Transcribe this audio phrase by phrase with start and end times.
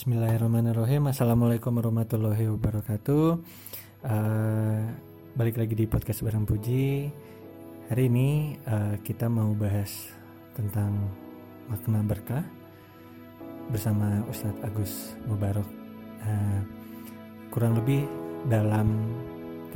[0.00, 1.12] Bismillahirrahmanirrahim.
[1.12, 3.36] Assalamualaikum warahmatullahi wabarakatuh.
[4.00, 4.80] Uh,
[5.36, 7.12] Balik lagi di podcast Barang Puji.
[7.92, 10.08] Hari ini uh, kita mau bahas
[10.56, 11.04] tentang
[11.68, 12.40] makna berkah
[13.68, 15.68] Bersama Ustadz Agus Mubarok.
[16.24, 16.64] Uh,
[17.52, 18.08] Kurang lebih
[18.48, 19.04] dalam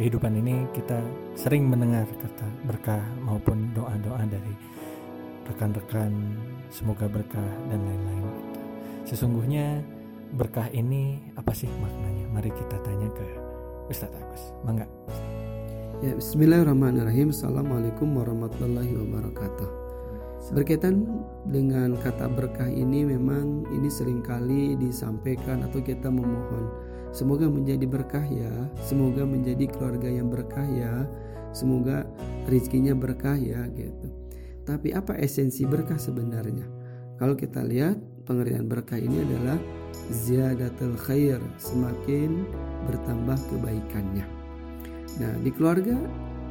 [0.00, 1.04] kehidupan ini kita
[1.36, 4.56] sering mendengar kata berkah maupun doa-doa dari
[5.52, 6.16] rekan-rekan.
[6.72, 8.24] Semoga berkah dan lain-lain.
[9.04, 9.84] Sesungguhnya
[10.34, 12.26] berkah ini apa sih maknanya?
[12.34, 13.26] Mari kita tanya ke
[13.86, 14.42] Ustadz Agus.
[14.66, 14.86] Mangga.
[16.02, 17.30] Ya, Bismillahirrahmanirrahim.
[17.30, 19.86] Assalamualaikum warahmatullahi wabarakatuh.
[20.52, 21.08] Berkaitan
[21.48, 26.68] dengan kata berkah ini memang ini sering kali disampaikan atau kita memohon
[27.14, 28.52] semoga menjadi berkah ya,
[28.84, 31.08] semoga menjadi keluarga yang berkah ya,
[31.56, 32.04] semoga
[32.50, 34.10] rezekinya berkah ya gitu.
[34.68, 36.68] Tapi apa esensi berkah sebenarnya?
[37.16, 39.60] Kalau kita lihat pengertian berkah ini adalah
[40.10, 42.44] ziyadatul khair, semakin
[42.88, 44.26] bertambah kebaikannya.
[45.20, 45.94] Nah, di keluarga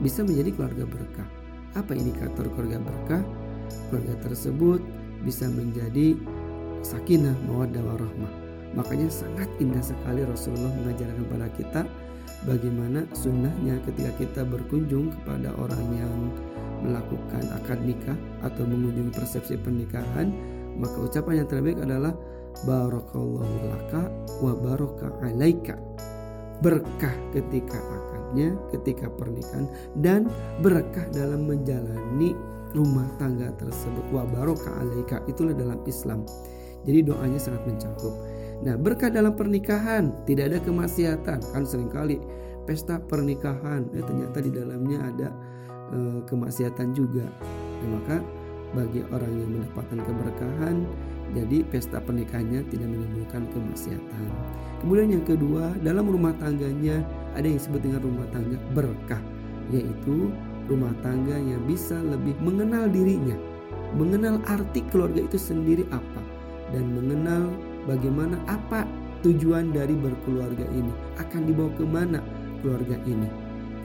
[0.00, 1.28] bisa menjadi keluarga berkah.
[1.74, 3.22] Apa indikator keluarga berkah?
[3.88, 4.80] Keluarga tersebut
[5.24, 6.14] bisa menjadi
[6.84, 8.32] sakinah, mawaddah warahmah.
[8.72, 11.82] Makanya sangat indah sekali Rasulullah mengajarkan kepada kita
[12.48, 16.18] bagaimana sunnahnya ketika kita berkunjung kepada orang yang
[16.82, 20.34] melakukan akad nikah atau mengunjungi persepsi pernikahan
[20.78, 22.12] maka ucapan yang terbaik adalah
[22.64, 24.02] barakallahu laka
[24.40, 25.76] wa baraka alaika.
[26.62, 29.66] Berkah ketika akadnya ketika pernikahan
[29.98, 30.30] dan
[30.62, 32.32] berkah dalam menjalani
[32.72, 34.04] rumah tangga tersebut.
[34.14, 36.24] Wa baraka alaika itulah dalam Islam.
[36.82, 38.14] Jadi doanya sangat mencakup.
[38.62, 41.38] Nah berkah dalam pernikahan tidak ada kemaksiatan.
[41.50, 42.22] Kan sering kali
[42.62, 45.28] pesta pernikahan eh, ternyata di dalamnya ada
[45.94, 47.26] eh, kemaksiatan juga.
[47.82, 48.16] Nah, maka
[48.72, 50.76] bagi orang yang mendapatkan keberkahan
[51.32, 54.28] jadi pesta pernikahannya tidak menimbulkan kemaksiatan.
[54.84, 57.00] Kemudian yang kedua, dalam rumah tangganya
[57.32, 59.22] ada yang disebut dengan rumah tangga berkah,
[59.72, 60.28] yaitu
[60.68, 63.38] rumah tangga yang bisa lebih mengenal dirinya,
[63.96, 66.20] mengenal arti keluarga itu sendiri apa,
[66.74, 67.48] dan mengenal
[67.88, 68.84] bagaimana apa
[69.24, 72.20] tujuan dari berkeluarga ini, akan dibawa ke mana
[72.60, 73.28] keluarga ini,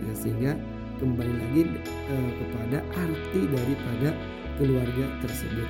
[0.03, 0.51] ya, sehingga
[0.97, 4.09] kembali lagi eh, kepada arti daripada
[4.57, 5.69] keluarga tersebut.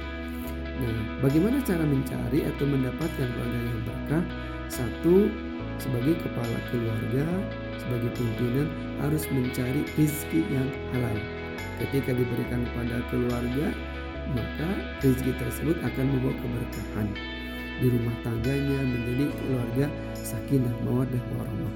[0.77, 4.23] Nah, bagaimana cara mencari atau mendapatkan keluarga yang berkah?
[4.67, 5.31] Satu,
[5.81, 7.25] sebagai kepala keluarga,
[7.81, 8.67] sebagai pimpinan
[9.01, 11.17] harus mencari rezeki yang halal.
[11.81, 13.67] Ketika diberikan kepada keluarga,
[14.35, 14.69] maka
[15.01, 17.07] rezeki tersebut akan membawa keberkahan
[17.77, 19.85] di rumah tangganya menjadi keluarga
[20.21, 21.75] sakinah mawaddah warahmah.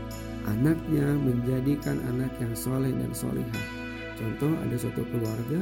[0.50, 3.66] Anaknya menjadikan anak yang soleh dan solihah.
[4.18, 5.62] Contoh ada suatu keluarga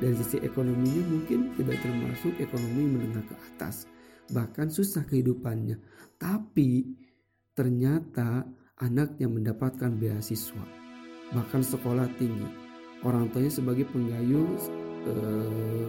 [0.00, 3.84] dari sisi ekonominya mungkin tidak termasuk ekonomi menengah ke atas
[4.32, 5.76] bahkan susah kehidupannya
[6.16, 6.88] tapi
[7.52, 8.48] ternyata
[8.80, 10.64] anaknya mendapatkan beasiswa
[11.36, 12.48] bahkan sekolah tinggi
[13.04, 14.48] orang tuanya sebagai penggayuh
[15.04, 15.88] eh,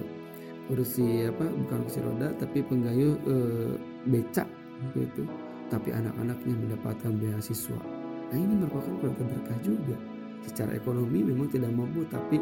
[0.72, 3.74] kursi apa bukan kursi roda tapi penggayuh eh,
[4.08, 4.48] becak
[4.96, 5.28] gitu
[5.68, 7.80] tapi anak-anaknya mendapatkan beasiswa
[8.32, 9.98] nah ini merupakan keluarga berkah juga
[10.48, 12.40] secara ekonomi memang tidak mampu tapi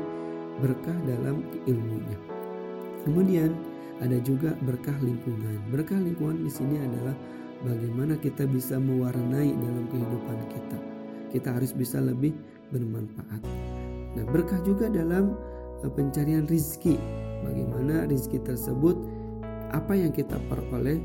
[0.59, 2.17] berkah dalam ilmunya.
[3.07, 3.55] Kemudian
[4.03, 5.59] ada juga berkah lingkungan.
[5.71, 7.15] Berkah lingkungan di sini adalah
[7.63, 10.77] bagaimana kita bisa mewarnai dalam kehidupan kita.
[11.35, 12.35] Kita harus bisa lebih
[12.71, 13.41] bermanfaat.
[14.17, 15.35] Nah, berkah juga dalam
[15.83, 16.99] eh, pencarian rizki.
[17.43, 18.95] Bagaimana rizki tersebut,
[19.71, 20.99] apa yang kita peroleh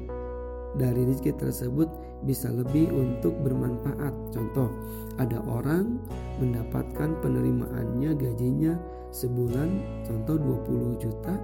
[0.74, 1.86] dari rizki tersebut
[2.24, 4.34] bisa lebih untuk bermanfaat.
[4.34, 4.72] Contoh,
[5.20, 6.00] ada orang
[6.42, 8.74] mendapatkan penerimaannya gajinya
[9.14, 10.34] sebulan contoh
[10.66, 11.38] 20 juta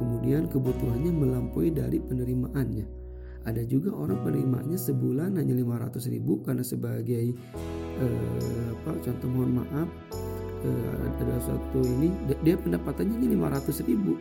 [0.00, 2.86] kemudian kebutuhannya melampaui dari penerimaannya
[3.44, 7.36] ada juga orang penerimaannya sebulan hanya 500 ribu karena sebagai
[8.00, 9.88] eh, apa contoh mohon maaf
[11.22, 12.10] ada satu ini
[12.42, 14.18] dia pendapatannya hanya 500 ribu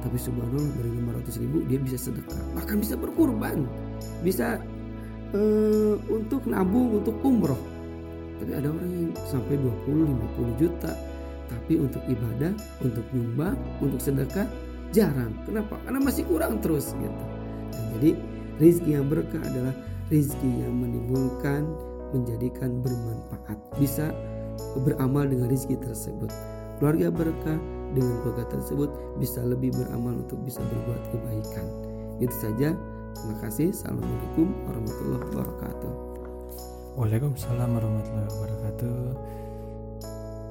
[0.00, 0.90] tapi subhanallah dari
[1.26, 3.66] 500 ribu dia bisa sedekah bahkan bisa berkurban
[4.22, 4.62] bisa
[5.34, 7.58] eh, untuk nabung untuk umroh
[8.40, 10.92] tapi ada orang yang sampai 20 50 juta
[11.50, 14.46] tapi untuk ibadah, untuk nyumbang, untuk sedekah
[14.94, 15.34] jarang.
[15.44, 15.76] Kenapa?
[15.82, 17.24] Karena masih kurang terus gitu.
[17.74, 18.10] Nah, jadi
[18.62, 19.74] rizki yang berkah adalah
[20.08, 21.66] rizki yang menimbulkan,
[22.14, 23.58] menjadikan bermanfaat.
[23.82, 24.14] Bisa
[24.82, 26.30] beramal dengan rezeki tersebut.
[26.80, 27.58] Keluarga berkah
[27.92, 31.66] dengan keluarga tersebut bisa lebih beramal untuk bisa berbuat kebaikan.
[32.20, 32.76] itu saja.
[33.16, 33.72] Terima kasih.
[33.72, 35.92] Assalamualaikum warahmatullahi wabarakatuh.
[37.00, 38.98] Waalaikumsalam warahmatullahi wabarakatuh.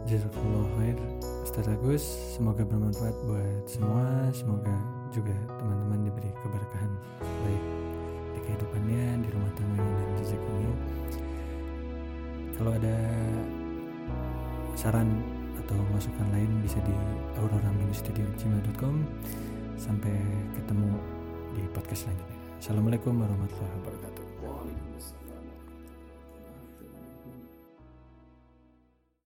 [0.10, 0.98] Jazakallah khair.
[1.46, 4.06] Ustaz Agus, semoga bermanfaat buat semua.
[4.34, 4.74] Semoga
[5.14, 6.92] juga teman-teman diberi keberkahan
[7.22, 7.64] baik
[8.34, 10.72] di kehidupannya, di rumah tangganya dan rezekinya.
[12.58, 12.98] Kalau ada
[14.80, 15.12] saran
[15.60, 16.96] atau masukan lain bisa di
[17.36, 18.96] aurora-studio.gmail.com
[19.76, 20.16] sampai
[20.56, 20.96] ketemu
[21.52, 22.40] di podcast selanjutnya.
[22.64, 25.29] Assalamualaikum warahmatullahi wabarakatuh.